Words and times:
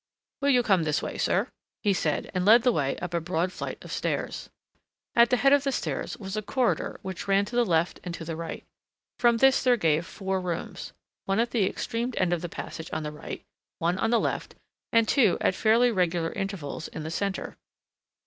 "Will 0.41 0.49
you 0.49 0.63
come 0.63 0.81
this 0.81 1.03
way, 1.03 1.19
sir," 1.19 1.47
he 1.83 1.93
said, 1.93 2.31
and 2.33 2.43
led 2.43 2.63
the 2.63 2.71
way 2.71 2.97
up 2.97 3.13
a 3.13 3.21
broad 3.21 3.51
flight 3.51 3.77
of 3.85 3.91
stairs. 3.91 4.49
At 5.15 5.29
the 5.29 5.37
head 5.37 5.53
of 5.53 5.63
the 5.63 5.71
stairs 5.71 6.17
was 6.17 6.35
a 6.35 6.41
corridor 6.41 6.97
which 7.03 7.27
ran 7.27 7.45
to 7.45 7.55
the 7.55 7.63
left 7.63 7.99
and 8.03 8.11
to 8.15 8.25
the 8.25 8.35
right. 8.35 8.63
From 9.19 9.37
this 9.37 9.61
there 9.61 9.77
gave 9.77 10.07
four 10.07 10.41
rooms. 10.41 10.91
One 11.25 11.39
at 11.39 11.51
the 11.51 11.69
extreme 11.69 12.15
end 12.17 12.33
of 12.33 12.41
the 12.41 12.49
passage 12.49 12.89
on 12.91 13.03
the 13.03 13.11
right, 13.11 13.43
one 13.77 13.99
on 13.99 14.09
the 14.09 14.19
left, 14.19 14.55
and 14.91 15.07
two 15.07 15.37
at 15.39 15.53
fairly 15.53 15.91
regular 15.91 16.31
intervals 16.31 16.87
in 16.87 17.03
the 17.03 17.11
centre. 17.11 17.55